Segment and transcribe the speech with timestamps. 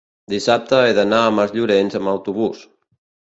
[0.31, 2.65] dissabte he d'anar a Masllorenç amb autobús.